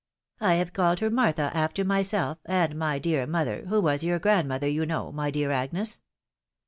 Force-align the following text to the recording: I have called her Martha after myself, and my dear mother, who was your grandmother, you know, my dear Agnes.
I 0.39 0.55
have 0.55 0.73
called 0.73 0.99
her 1.01 1.11
Martha 1.11 1.51
after 1.53 1.85
myself, 1.85 2.39
and 2.45 2.73
my 2.75 2.97
dear 2.97 3.27
mother, 3.27 3.67
who 3.67 3.79
was 3.79 4.03
your 4.03 4.17
grandmother, 4.17 4.67
you 4.67 4.83
know, 4.83 5.11
my 5.11 5.29
dear 5.29 5.51
Agnes. 5.51 6.01